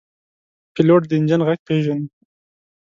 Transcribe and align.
پیلوټ 0.73 1.01
د 1.09 1.11
انجن 1.19 1.41
غږ 1.47 1.59
پېژني. 1.67 2.07